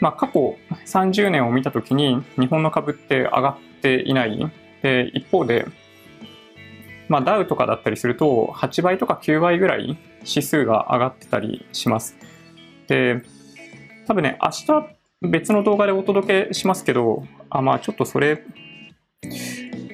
[0.00, 0.56] まあ、過去
[0.86, 4.50] 30年を見たときに、日本の株って上がっていない。
[4.82, 5.66] で、一方で、
[7.08, 12.16] まあ、ダウとかだったりすると、8倍とか9倍ぐらい指数が上がってたりします。
[12.88, 13.22] で、
[14.06, 18.42] 多分ね、明日別の動画でお届けしますけど、あ、まあちょっとそれ、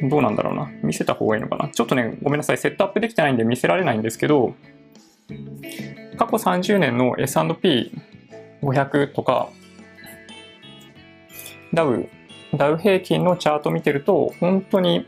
[0.08, 0.70] どうなんだろうな。
[0.82, 1.68] 見せた方がいいのかな。
[1.68, 2.58] ちょっとね、ごめんなさい。
[2.58, 4.54] セットアップできてないんで見せられないんですけど、
[6.18, 9.48] 過去30年の S&P500 とか、
[11.74, 12.08] ダウ、
[12.54, 15.06] ダウ平均のチャート見てると、本当に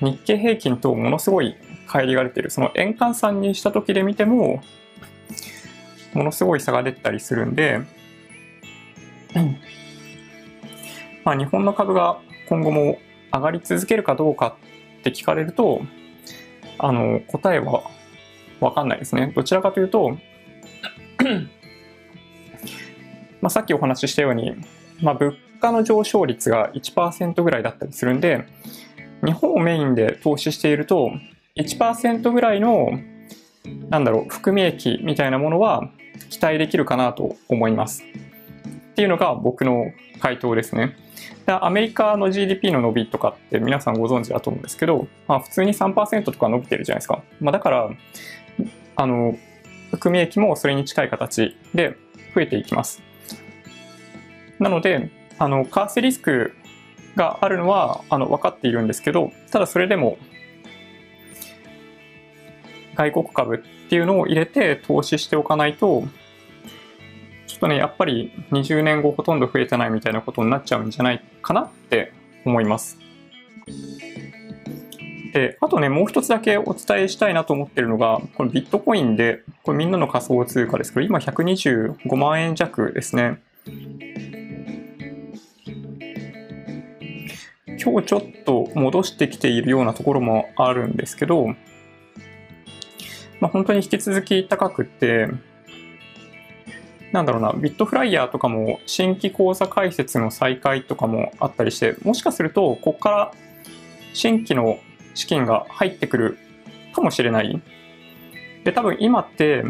[0.00, 1.56] 日経平均とものすごい
[1.88, 2.50] 乖離が出てる。
[2.50, 4.60] その円換算にした時で見ても、
[6.14, 7.80] ものすごい差が出たりするんで、
[11.24, 12.98] まあ日本の株が今後も
[13.32, 14.56] 上がり続けるかどうか
[15.00, 15.82] って聞かれると、
[16.78, 17.82] あの、答えは
[18.60, 19.32] わかんないですね。
[19.34, 20.18] どちらかというと、
[23.40, 24.54] まあさっきお話ししたように、
[25.02, 25.34] まあ物
[25.66, 28.46] 価の上昇率が1%ぐらいだったりするんで、
[29.24, 31.12] 日本をメインで投資していると、
[31.56, 32.90] 1%ぐらいの、
[33.90, 35.90] なんだろう、含み益みたいなものは
[36.30, 38.04] 期待できるかなと思います。
[38.04, 39.86] っていうのが僕の
[40.20, 40.96] 回答ですね。
[41.46, 47.22] アメリカの GDP の伸びとかって皆さんご存知だと思うんですけど、まあ、普通に3%とか伸びてるじゃないですか。
[47.40, 47.90] まあ、だから、
[48.96, 49.36] あの、
[49.90, 51.96] 含み益もそれに近い形で
[52.34, 53.02] 増えていきます。
[54.58, 56.54] なので、あの、為替リスク
[57.16, 60.18] があるのはあの分かっているんですけど、ただそれでも
[62.94, 66.04] 外国株っていうのを入れて投資しておかないと、
[67.46, 72.12] ちょっとね、やっぱり20年後ほとんど増えてないみたいなことになっちゃうんじゃないかなって
[72.44, 72.98] 思います。
[75.32, 83.42] で、あとね、もう一つだけお伝えしたいなと思ってるのが、このビットコインで、これみんなの仮想通貨ですけど、今125万円弱ですね。
[87.82, 91.48] 今日ちょっと戻してきているようなところもあるんですけど、
[93.40, 95.28] まあ、本当に引き続き高くって、
[97.12, 103.32] なんだろうな、ビットフライヤーとかも新規口座開設の再開とかもあったりして、もしかすると、ここから
[104.12, 104.78] 新規の
[105.14, 106.38] 資金が入ってくる
[106.94, 107.62] かもしれない。
[108.64, 109.64] で、多分今って、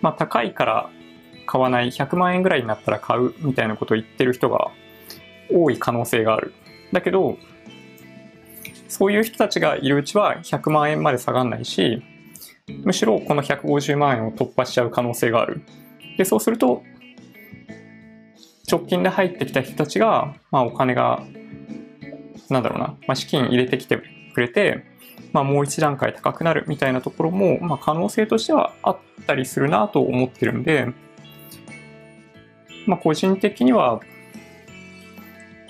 [0.00, 0.90] まあ高いから
[1.46, 4.70] 買わない、100万円ぐらいになったら買うみたいなことを言ってる人が
[5.50, 6.54] 多い可能性がある。
[6.92, 7.38] だけど、
[8.88, 12.02] そういう人たちがいるうちは100万円まで下がんないし、
[12.84, 15.62] むしろこの150万円を突破しちゃう可能性がある。
[16.16, 16.82] で、そうすると、
[18.70, 21.22] 直近で入ってきた人たちが、まあお金が、
[22.48, 24.00] なんだろうな、まあ、資金入れてきて
[24.34, 24.84] くれて、
[25.32, 30.88] まあもう一段階高くなるみたいなところも、まあ可能性としてはあったりするなと思ってるんで、
[32.86, 34.00] まあ個人的には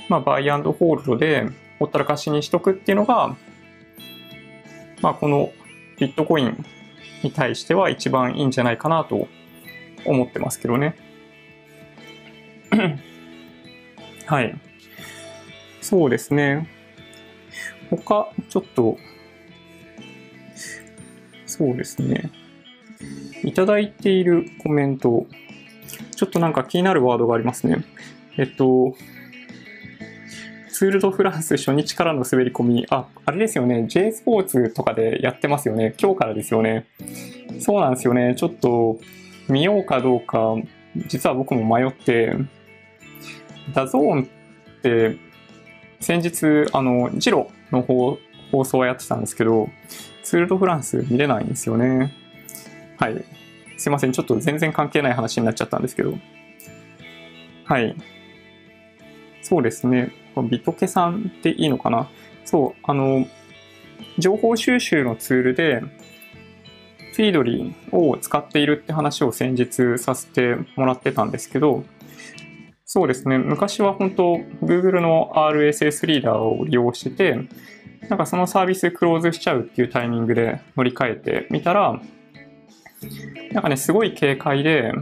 [0.08, 3.36] まあ、バイアンドホールドでほったらかしにしとくっていうのが、
[5.02, 5.50] まあ、この
[5.98, 6.64] ビットコイン
[7.22, 9.28] に対しては一番いいんじゃないかなと
[10.04, 10.96] 思ってますけどね。
[14.26, 14.58] はい。
[15.80, 16.68] そうですね。
[17.90, 18.98] 他、ちょっと、
[21.46, 22.30] そうですね。
[23.44, 25.26] いただいているコメント、
[26.14, 27.84] ちょっとなんか気になるワードがありますね。
[28.36, 28.96] えっと、
[30.76, 35.94] ツール・ド・フランス初日からの滑り込み、あ、あれですよね、J スポーツとかでやってますよね。
[35.98, 36.84] 今日からですよね。
[37.60, 38.34] そうなんですよね。
[38.36, 38.98] ちょっと
[39.48, 40.54] 見ようかどうか、
[41.06, 42.34] 実は僕も迷って、
[43.72, 44.26] DAZN っ
[44.82, 45.16] て
[46.00, 48.18] 先日、あの、ジロの放
[48.52, 49.70] 放送をやってたんですけど、
[50.24, 52.12] ツール・ド・フランス見れないんですよね。
[52.98, 53.24] はい。
[53.78, 54.12] すいません。
[54.12, 56.18] ちょっと全然関係ない話になっちゃったんですけど。
[57.64, 57.96] はい。
[59.40, 60.25] そうですね。
[60.42, 62.08] ビトケさんっていいのかな？
[62.44, 63.26] そう、あの、
[64.18, 65.80] 情報収集のツールで、
[67.14, 71.84] フィードリーを使っているって話を先日させてもらってたんですけど、
[72.84, 77.48] そうですね、昔は本当 Google の RSS リーダーを利用してて、
[78.08, 82.00] なんかそのサービスクローズしちゃうっていうタイミングで乗り換えてみたら、
[83.52, 84.92] なんかね、すごい軽快で、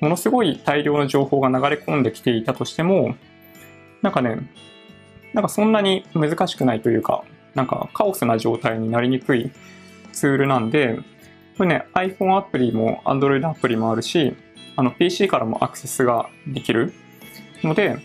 [0.00, 3.14] ものすごい大量の情報が流れ込んできていたとしても、
[4.02, 4.38] なんかね、
[5.32, 9.50] なんかそんなに難しくないというか、なんかカオスな状態になりにくい
[10.12, 10.98] ツールなんで、
[11.56, 14.34] これね、iPhone アプリも Android アプリもあるし、
[14.76, 16.92] あの PC からもアクセスができる
[17.62, 17.98] ので、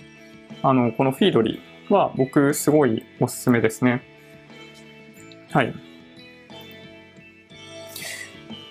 [0.62, 4.04] あの、このフィードリーは僕すごいおすすめですね。
[5.52, 5.74] はい。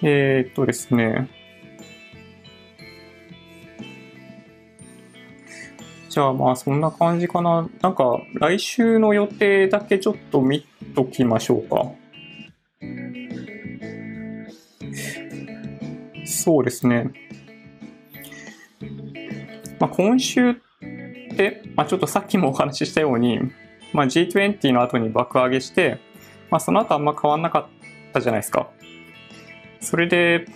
[0.03, 1.29] えー、っとですね。
[6.15, 7.69] じゃあまあそんな感じかな。
[7.83, 11.91] なんか来週の予定だけちょっと見ときましょうか。
[16.25, 17.11] そうですね。
[19.81, 20.55] まあ、今週っ
[21.37, 23.41] て、まあ、ちょっとさっきもお話ししたように、
[23.93, 25.99] まあ、G20 の後に爆上げして、
[26.49, 27.67] まあ、その後あんま変わんなかっ
[28.13, 28.71] たじゃないですか。
[29.81, 30.47] それで、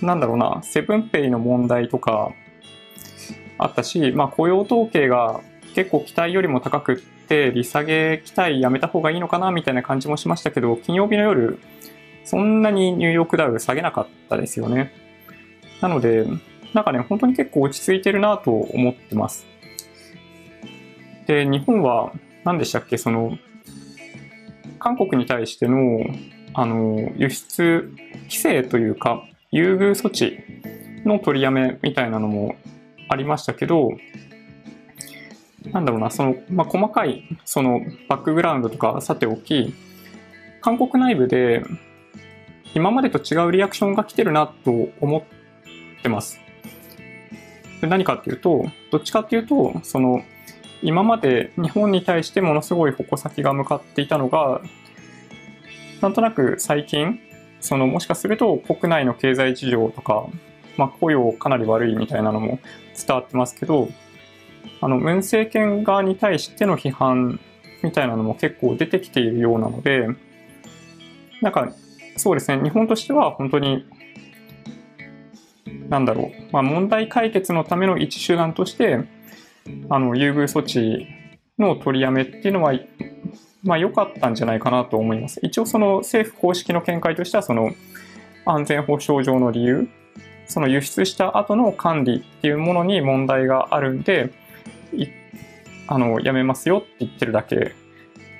[0.00, 2.32] なんだろうな、セブンペイの問題とか
[3.58, 5.40] あったし、まあ、雇用統計が
[5.74, 11.58] 結構期待よりも高くって、利下げ期待やめた方がいいのかなみたいな感じもしましたけど、金曜日の夜、
[12.24, 14.92] そんなにニューヨークダウ下げなかったですよね。
[15.80, 16.26] なので、
[16.72, 19.46] なんかね、本当に結構落ち着いてるなと思ってます。
[21.26, 22.12] で、日本は
[22.44, 23.38] 何でしたっけ、その、
[24.78, 26.00] 韓国に対しての、
[26.54, 27.92] あの、輸出
[28.24, 30.38] 規制というか、優遇措置
[31.04, 32.56] の取りやめみたいなのも
[33.08, 33.90] ありましたけど、
[35.72, 39.74] なんだろうな、その、まあ、細かい、その、バックグラウンドとかさておき、
[40.60, 41.62] 韓国内部で、
[42.74, 45.22] 今までと違うリアクションが来てるなと思っ
[46.02, 46.40] てます。
[47.82, 50.22] 何かっていうと、どっちかっていうと、その、
[50.82, 54.60] 今まで日本に対してものすごい矛先が向かっていたのが、
[56.00, 57.18] なんとなく最近、
[57.60, 60.26] そのもしかすると国内の経済事情とか、
[60.76, 62.58] まあ、雇用かなり悪いみたいなのも
[62.96, 63.88] 伝わってますけど、
[64.80, 67.40] あの、ムン政権側に対しての批判
[67.82, 70.08] みたいなのも結構出てきているようなので、
[71.40, 71.72] なんか、
[72.16, 73.86] そうですね、日本としては本当に、
[75.88, 79.00] なんだろう、まあ、問題解決のための一手段として、
[79.88, 81.06] あの、優遇措置
[81.58, 82.74] の取りやめっていうのは、
[83.62, 85.40] まあ良かったんじゃないかなと思います。
[85.42, 87.72] 一応その政府公式の見解としては、その
[88.44, 89.88] 安全保障上の理由、
[90.46, 94.32] その輸出した後の管理っていうものに問題があるんで、
[95.88, 97.74] あの、やめますよって言ってるだけ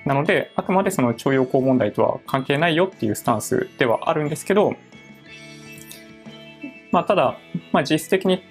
[0.07, 4.77] なので、あくまでその徴用工問題とは関係ないよっていうスタンスではあるんですけど、
[6.93, 7.39] まあ、ただ、
[7.73, 8.43] まあ、実質的に、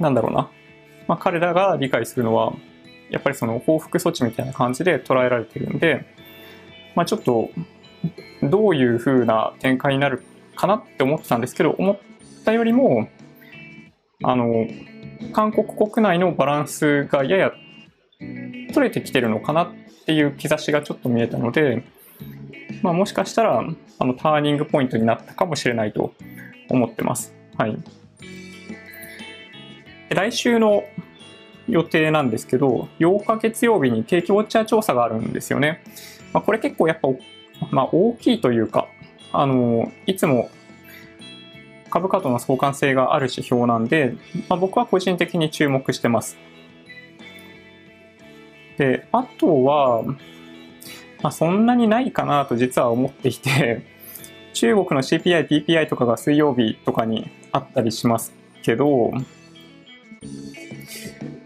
[0.00, 0.50] なんだろうな、
[1.06, 2.52] まあ、彼らが理解するのは、
[3.10, 6.04] やっぱりその報復措置みたいな感じで捉えられてるんで、
[6.96, 7.50] まあ、ちょっと、
[8.42, 10.24] どういう風な展開になる
[10.56, 11.98] かなって思ってたんですけど、思っ
[12.48, 13.08] たよりも、
[14.24, 14.66] あの、
[15.34, 17.52] 韓国国内のバランスがやや
[18.72, 19.68] 取れてきてるのかなっ
[20.06, 21.84] ていう兆しがちょっと見えたので、
[22.82, 23.62] まあ、もしかしたら、
[23.98, 26.14] あの、ターニングポイントになったかもしれないと
[26.70, 27.34] 思ってます。
[27.58, 27.76] はい。
[30.08, 30.84] 来週の
[31.68, 35.82] 予定なんですけど、8日月曜日に景気ウォッチャー調査があるんですよね。
[36.32, 37.08] まあ、これ結構やっぱ、
[37.70, 38.88] まあ、大きいというか、
[39.32, 40.48] あの、いつも
[41.90, 44.14] 株価との相関性がある指標なんで、
[44.48, 46.36] まあ、僕は個人的に注目してます。
[48.76, 50.02] で、あとは、
[51.22, 53.82] まあ、そんなにないかなと実は思っていて、
[54.54, 59.12] 中国の CPI、PPI とかが水曜日とかにあったりしますけど、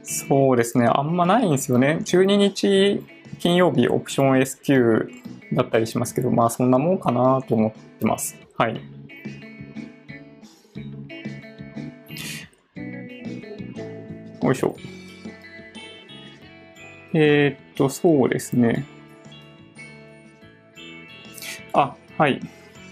[0.02, 0.87] そうですね。
[0.87, 1.98] あんまないんですよね。
[2.05, 3.02] 12日
[3.38, 5.09] 金曜日オプション SQ
[5.55, 8.37] だったりしますけど、まあそんなもんかなと思ってます。
[8.57, 8.81] はい。
[14.53, 14.77] よいしょ。
[17.15, 18.87] えー、っと、そうですね。
[21.73, 22.41] あ、はい。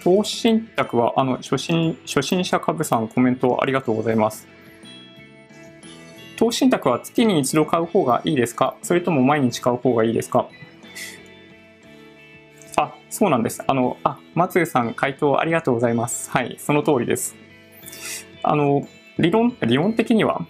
[0.03, 4.49] 投資信託は、あの、初心、初心者株さんコメントありがとうございます。
[6.39, 8.75] 投資信託は月に一度買う方がいいですか？
[8.83, 10.49] それとも毎日買う方がいいですか？
[12.77, 13.63] あ、そうなんです。
[13.67, 16.31] あの、あ、松江さん回答ありがとうございます。
[16.31, 17.37] はい、その通りです。
[18.43, 20.47] あの、理論、理論的には、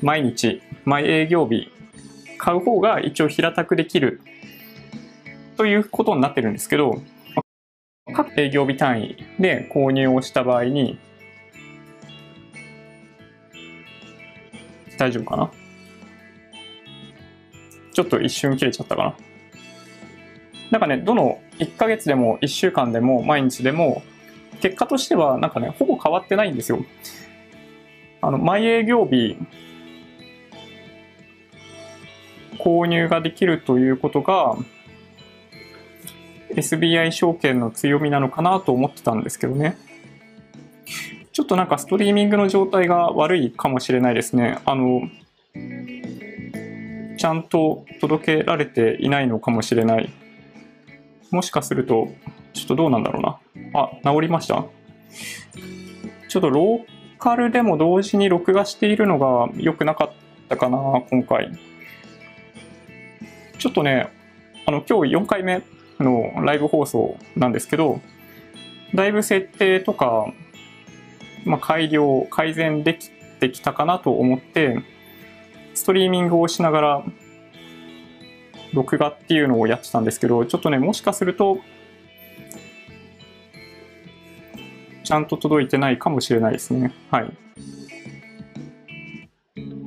[0.00, 1.70] 毎日、毎営業日、
[2.38, 4.20] 買う方が一応平たくできる
[5.56, 7.02] ということになってるんですけど、
[8.14, 10.98] 各営業日単位で購入をした場合に、
[14.96, 15.50] 大丈夫かな？
[17.92, 19.16] ちょっと一瞬切れちゃったかな？
[20.70, 24.02] なんかね、どの1ヶ月でも1週間でも毎日でも、
[24.60, 26.84] 結果としてはなんかね、ほぼ変わってないんですよ。
[28.20, 29.36] あの、毎営業日、
[32.58, 34.56] 購入ができるということが、
[36.50, 39.76] SBI 証券の強みなのかなと思ってたんですけどね。
[41.32, 44.58] ちょっとなんかストリーミングの状態が悪いかもしれないですね。
[44.64, 45.02] あの、
[47.16, 50.10] ちゃんと届けられていないのかもしれない。
[51.30, 52.08] もしかすると、
[52.54, 53.38] ちょっとどうなんだろうな。
[53.74, 54.64] あ、治りました
[56.28, 60.12] ちょっとローカルでも同時に録画しているのが良くなかっ
[60.48, 60.78] たかな、
[61.10, 61.52] 今回。
[63.58, 64.08] ちょっとね、
[64.66, 65.62] あの、今日4回目
[65.98, 68.00] のライブ放送なんですけど、
[68.94, 70.26] だいぶ設定とか、
[71.44, 74.82] まあ、改良、改善できてきたかなと思って、
[75.74, 77.04] ストリーミングをしながら、
[78.72, 81.58] 録画っていうのをやってたんですけど、ちょっとね、もしかすると、
[85.02, 86.92] ちゃんと届いてないかもしれないですね。
[87.10, 87.32] はい。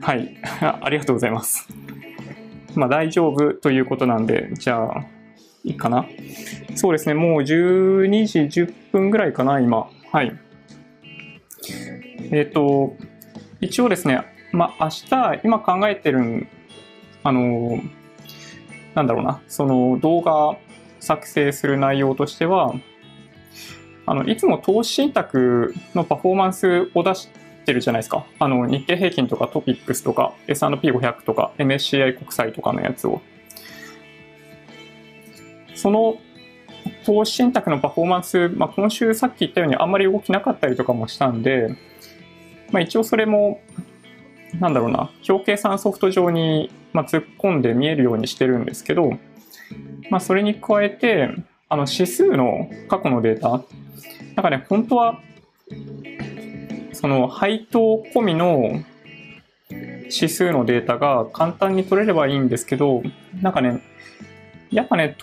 [0.02, 0.36] はい。
[0.82, 1.68] ありがとうございます。
[2.76, 5.06] まあ大丈夫ということなんで、じゃあ、
[5.64, 6.06] いいかな。
[6.76, 9.90] そうですね、もう12時10分ぐらいかな、今。
[10.12, 10.36] はい。
[12.32, 12.96] えっ、ー、と、
[13.60, 16.48] 一応ですね、まあ、明日、今考えてる
[17.24, 17.80] あの、
[18.96, 20.58] なんだろうな、その動画
[21.00, 22.74] 作成する内容としては、
[24.06, 27.30] あの、いつも投資信託のパフォーマンスを出し
[27.64, 28.26] てるじゃないですか。
[28.40, 33.22] あの、日経平均とかトピックスとか S&P500 とか MSCI 国債とかのやつを。
[35.76, 36.18] その
[37.06, 41.76] 投資信託のパフォーマンス、まあ、今週さっき言ったようにあんまり動きなかったりとかもしたんで、
[42.72, 43.62] まあ、一応それも、
[44.60, 49.12] なんだろうな、表計算ソフト上に、まあ、突っ込んで見えるようにしてるんですけど、
[50.10, 51.30] まあ、それに加えて、
[51.70, 53.64] あの指数の過去のデータ、なん
[54.44, 55.22] かね、本当は、
[56.94, 58.84] その配当込みの
[59.70, 63.02] 指数のデータが簡単に取れればいいんですけど、
[63.42, 63.82] なんかね、
[64.70, 65.16] やっぱね、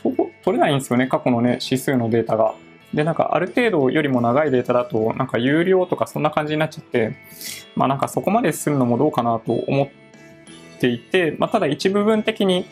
[0.45, 2.55] 取れないんですよね、過去のね、指数のデータが。
[2.95, 7.17] で、なんかある程度よりも長いデータだと、なんか有料とかそんな感じになっちゃって、
[7.77, 9.89] まあなんかそこまでするのもどうかなと思っ
[10.81, 12.67] ていて、まあただ一部分的に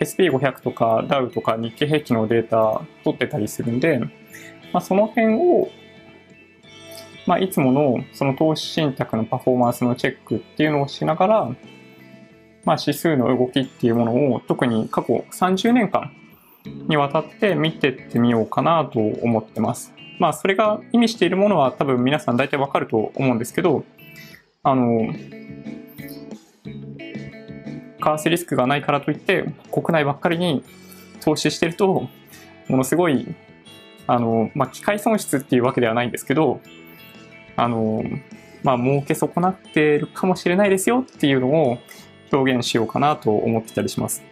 [0.00, 3.98] SP500 とか DAO とか日経平均のデータ取ってたりするんで、
[4.72, 5.68] まあその辺を、
[7.26, 11.50] まあいつものその投資信託のパフォーマンスのチェックっていうのをしながら、
[12.64, 16.12] まあ指数の動きっていうものを特に過去30年間
[16.64, 19.92] にわたって見てってみようかなと思ってます。
[20.18, 23.84] まあ、それが意味しているものは多分皆さん大体わかると思うんですけど、
[24.62, 25.12] あの、
[26.62, 26.72] 為
[28.00, 30.62] 替リスクがないからといって、国内ばっかりに
[31.20, 32.08] 投資してると、
[32.68, 33.34] ものすごい、
[34.06, 36.60] あの、まあ、機械損失っていうわけではないんですけど、
[37.56, 38.02] あの、
[38.62, 41.78] まあ、儲け損なってるかもしれないですよっていうのを
[42.32, 44.22] 表現しようかなと思ってたりします。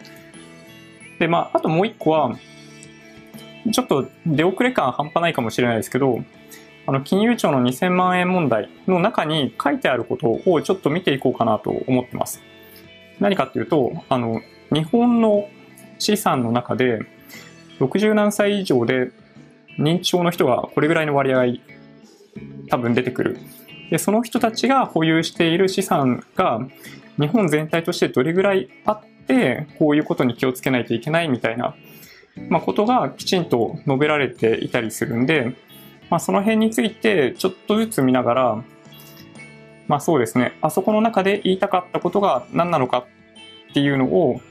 [1.19, 2.35] で、まあ、あともう一個は、
[3.71, 6.23] ちょっと出遅れ感半端ないかもしれないですけど、
[6.85, 12.41] あの、金融庁の2000万円問題の中に書いてあることをちょっと見ていこうかなと思ってます。
[13.19, 14.41] 何かっていうと、あの、
[14.73, 15.47] 日本の
[15.99, 16.99] 資産の中で、
[17.79, 19.11] 60何歳以上で
[19.79, 21.45] 認知症の人がこれぐらいの割合
[22.73, 23.37] 多分出てくる。
[23.91, 26.59] で、その人たちが保有している資産が
[27.19, 31.75] 日本全体としてどれぐらいあって、こういうことに気をつけないといけないみたいな、
[32.49, 35.55] まあ、ことがきちんと述べられていたりするんで、
[36.09, 38.63] まあ、その辺についてちょっとずつ見ながら、
[39.87, 43.05] まあそうですね、あそこの中で言いたかったことが何なのか
[43.69, 44.41] っていうのを、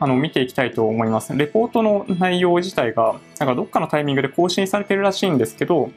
[0.00, 1.36] あの、見ていきたいと思います。
[1.36, 5.90] レポートの内容自体が、なんかどっかのタイミングで更新されてるらしいんですけど、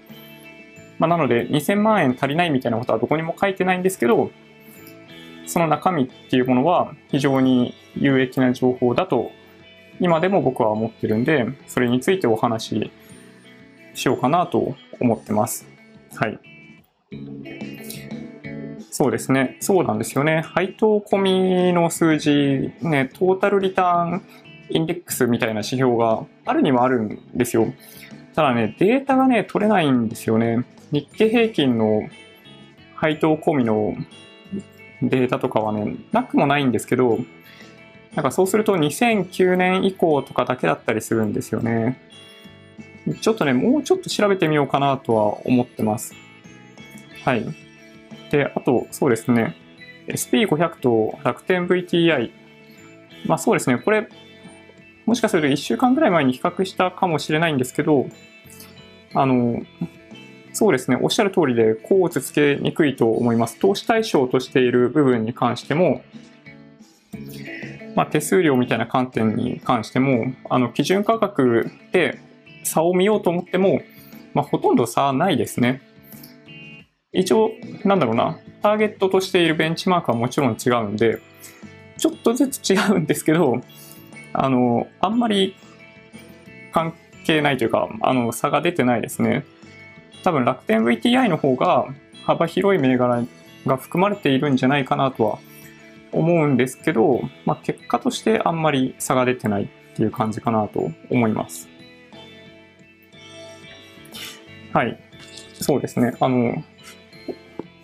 [1.00, 4.32] まあなので2000万円足りないみたいなことはどこにも書いてないんですけど、
[5.46, 9.32] その中身っていうものは非常に有益な情報だと
[10.00, 12.92] 今でも僕は思ってるんで、それについてお話し
[13.96, 15.68] しようかなと思ってます。
[16.16, 16.40] はい。
[18.92, 19.58] そうですね。
[19.60, 20.42] そうなんですよね。
[20.42, 24.22] 配当込みの数字、ね、トータルリターン
[24.70, 27.74] インデックスみたいな指標があるにはあるんですよ。
[28.38, 30.64] ただね、データがね、取れないんですよね。
[30.92, 32.04] 日経平均の
[32.94, 33.96] 配当込みの
[35.02, 37.18] データとかはね、なくもないんですけど、
[38.14, 42.00] なんかそうすると2009年以降とかだけだったりするんですよね。
[43.22, 46.14] ちょっとね、もうちょっと調べてみようかなとは思ってます。
[47.26, 47.44] はい。
[48.30, 49.56] で、あと、そうですね。
[50.10, 52.30] SP500 と楽天 VTI。
[53.26, 53.80] まあそうですね。
[53.80, 54.08] これ、
[55.08, 58.08] もしかすると1週間ぐらい前に比較したかもしれないんですけど、
[59.14, 59.62] あの、
[60.52, 60.98] そうですね。
[61.02, 63.58] おっしゃる通りで、こうつけにくいと思います。
[63.58, 66.02] 投資対象としている部分に関しても、
[67.96, 72.20] まあ、手数料みたいな観点に関しても、あの、基準価格で
[72.64, 73.82] 差を見ようと思っても、
[74.34, 75.82] まあ、ほとんど差はないですね。
[77.14, 77.52] 一応、
[77.86, 81.20] なんだろうな、ターゲットとしているベンチマークはもちろん違うんで、
[81.98, 83.62] ちょっとずつ違うんですけど、
[84.40, 85.56] あの、あんまり
[86.72, 86.94] 関
[87.26, 89.44] 係ないというか、あの、差が出てないですね。
[90.24, 91.88] 多分楽天 VTI の方が
[92.24, 93.24] 幅広い銘柄
[93.66, 95.40] が含まれているんじゃないかなとは
[96.12, 101.68] 思うんですけど、まあ、結果としてあんまり差が出てないっていう感じかなと思います。
[104.72, 105.00] はい。
[105.60, 106.14] そうですね。
[106.20, 106.64] あの、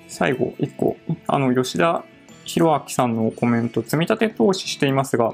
[0.08, 2.06] 最後1個、あの、吉田
[2.46, 5.34] 博明さんのコメント、積み立て投資していますが、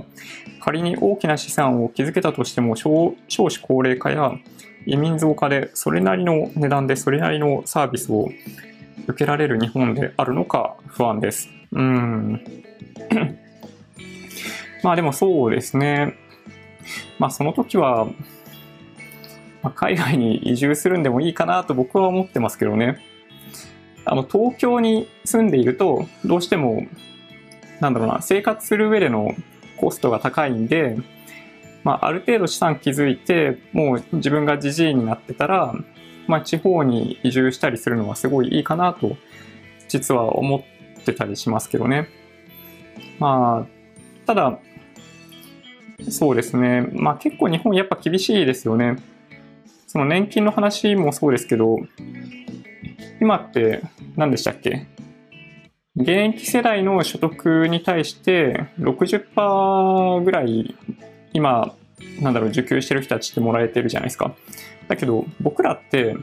[0.61, 4.33] 仮に大きな資産を築けたとしても少、少子高齢化や
[4.85, 8.29] 移民増加で、それなりの値段でそれなりのサービスを
[9.07, 11.49] 受けられる日本であるのか不安です。
[11.71, 12.43] うん。
[14.83, 16.15] まあでもそうですね。
[17.17, 18.07] まあその時は、
[19.61, 22.99] ま、海外に移住するんでもいいかなと僕は思ってますけどね。
[24.11, 26.87] あの、東京に住んでいると、どうしても、
[27.79, 29.35] なんだろうな、生活する上での
[29.77, 30.97] コストが高いんで、
[31.83, 35.75] まあ、ある程度資産築いて、もう自分がじじいになってたら、
[36.27, 39.15] まあ、地方に移住したりするのはすごいいいかなと、
[39.87, 42.09] 実は思ってたりしますけどね。
[43.19, 44.59] まあ、ただ、
[46.09, 46.81] そうですね。
[46.93, 48.95] まあ結構日本やっぱ厳しいですよね。
[49.85, 51.77] その年金の話もそうですけど、
[53.21, 53.81] 今って
[54.15, 54.87] 何でしたっけ？
[55.95, 60.75] 現役世代の所得に対して60%ぐらい
[61.33, 61.75] 今、
[62.21, 64.33] なんだろう、受給してる人たちってもらえてるじゃないですか。
[64.87, 66.15] だけど僕らって、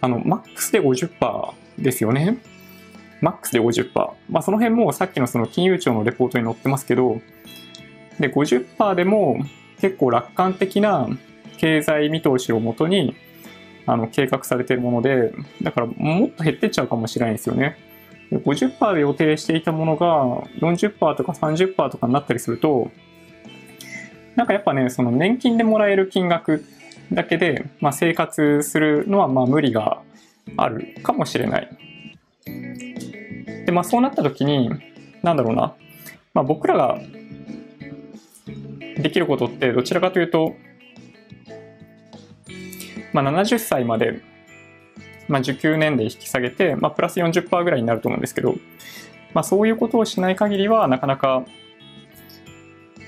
[0.00, 2.38] あの、マックスで50%ですよね。
[3.20, 3.90] マックスで50%。
[4.30, 7.20] まあその辺もさっきのその金融庁のレポートに載ってますけど、
[8.20, 9.38] で、50%でも
[9.80, 11.08] 結構楽観的な
[11.58, 13.16] 経済見通しをもとに
[13.86, 15.32] あの計画されているもので、
[15.62, 17.76] だからもっと減ってっちゃうかもしれないんですよね。
[18.32, 20.06] 50%で予定していたものが
[20.60, 22.90] 40%とか30%とかになったりすると、
[24.34, 26.64] なんかやっぱね、その年金でもらえる金額
[27.12, 30.02] だけで、まあ、生活するのはまあ無理が
[30.56, 31.68] あるかもしれない。
[33.64, 34.70] で、まあそうなった時に、
[35.22, 35.74] なんだろうな、
[36.34, 36.98] まあ、僕らが
[38.98, 40.54] できることってどちらかというと、
[43.22, 44.20] まあ、70歳まで、
[45.28, 48.54] まあ、受給年齢引き下げて、まあ、プラス40%ぐらいになると思うんですけど、
[49.34, 51.44] まあ、そういうことをしない限りはなかなか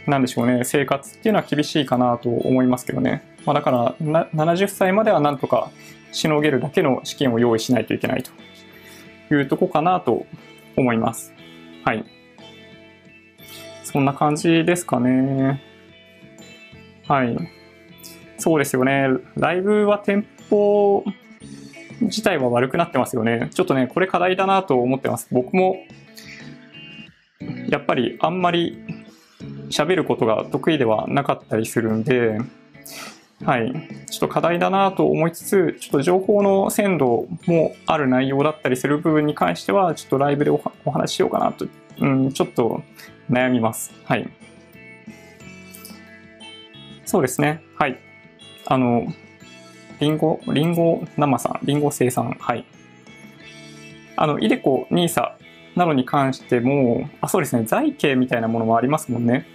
[0.06, 5.70] なんでしょうね生活っていうのは厳しいかなと思いますけどね、まあ、だから70歳まではなんとか
[6.12, 8.30] しのげるだけの資金を用意しないといけないと。
[9.34, 10.26] いうとこかなと
[10.76, 11.32] 思います。
[11.84, 12.04] はい。
[13.84, 15.62] そんな感じですかね。
[17.06, 17.36] はい。
[18.38, 19.08] そうですよね。
[19.36, 21.04] ライブは店舗
[22.00, 23.50] 自体は悪くなってますよね。
[23.52, 25.28] ちょっとね、これ課題だなと思ってます。
[25.32, 25.76] 僕も、
[27.68, 28.78] やっぱりあんまり
[29.70, 32.38] 喋ることが得意ではなかったりするんで、
[33.44, 33.72] はい。
[34.10, 40.60] ちょっと課題だなと思いつつ、ちょっと情報の鮮度もある内容だったりする部分に関しては、ちょっとライブでお
[40.90, 41.66] 話ししようかなと、
[42.00, 42.82] うん、ちょっと
[43.30, 43.92] 悩みます。
[44.04, 44.28] はい。
[47.04, 47.62] そうですね。
[47.76, 48.07] はい。
[48.70, 49.06] あの、
[49.98, 52.66] リンゴ、リンゴ生さん、リンゴ生産、はい。
[54.14, 55.38] あの、イデコ、ニーサ
[55.74, 59.46] などに関しても、あ、そうですね、財形みたいなものもありますもんね。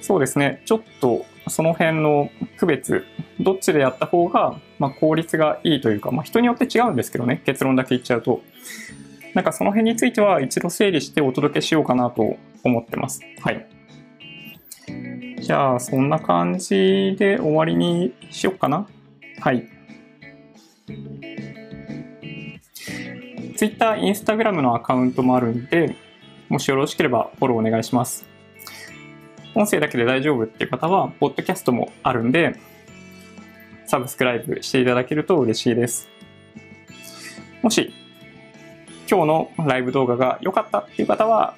[0.00, 3.04] そうですね、ちょっとその辺の区別、
[3.40, 8.42] どっちでやった方が、まあ、効率がいいというか、まあ、人によって違うんですけどね、結論だけ言っちゃうと。
[9.34, 13.20] なんかその辺については一度整理してお届けしようかなと思ってます。
[13.42, 13.66] はい。
[15.44, 18.88] じゃあ、そんな感じで終わりにしよっかな。
[19.40, 19.68] はい。
[23.54, 25.96] Twitter、Instagram のアカウントもあるんで、
[26.48, 28.24] もしよろしければフォローお願いします。
[29.54, 32.58] 音声だけで大丈夫っていう方は、ポッドキャストもあるんで、
[33.84, 36.08] サブスクライブしていただけると嬉しいです。
[37.60, 37.92] もし、
[39.10, 41.54] 今日のライブ動画が良かったっていう方は、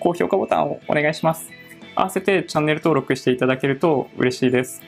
[0.00, 1.57] 高評価ボタンをお願いします。
[1.98, 4.82] 合わせてチャンネル登録していただけると嬉しいです。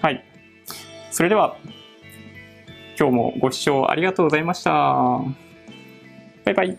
[0.00, 0.24] はい。
[1.10, 1.56] それでは、
[2.98, 4.70] 今日もご視聴ありがとうございました。
[6.44, 6.78] バイバイ。